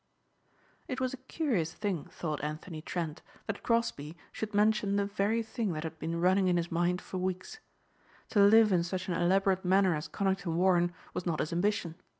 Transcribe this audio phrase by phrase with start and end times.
[0.87, 5.73] It was a curious thing, thought Anthony Trent, that Crosbeigh should mention the very thing
[5.73, 7.59] that had been running in his mind for weeks.
[8.29, 11.97] To live in such an elaborate manner as Conington Warren was not his ambition.